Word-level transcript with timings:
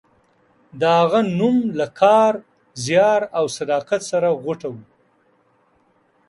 د 0.79 0.81
هغه 0.99 1.19
نوم 1.37 1.57
له 1.79 1.87
کار، 2.01 2.33
زیار 2.85 3.21
او 3.37 3.45
صداقت 3.57 4.01
سره 4.11 4.27
غوټه 4.43 4.69
و. 4.71 4.75